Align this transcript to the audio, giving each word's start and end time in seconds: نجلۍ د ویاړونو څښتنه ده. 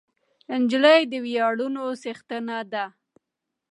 نجلۍ 0.61 1.01
د 1.11 1.13
ویاړونو 1.25 1.83
څښتنه 2.01 2.57
ده. 2.71 2.85